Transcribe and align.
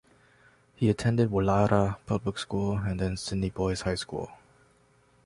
He 0.73 0.89
attended 0.89 1.29
Woollahra 1.29 1.97
Public 2.07 2.39
School, 2.39 2.77
and 2.79 2.99
then 2.99 3.17
Sydney 3.17 3.51
Boys 3.51 3.81
High 3.81 3.93
School. 3.93 4.31